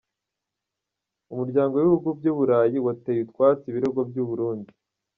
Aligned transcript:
Umuryango 1.31 1.73
w’Ibihugu 1.75 2.09
by’Uburayi 2.17 2.77
wateye 2.85 3.19
utwatsi 3.25 3.65
ibirego 3.67 3.99
by’u 4.09 4.25
Burundi. 4.29 4.71